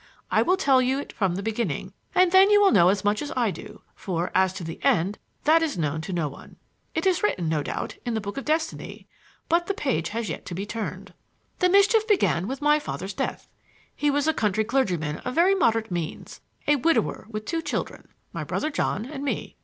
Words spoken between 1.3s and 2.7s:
the beginning, and then you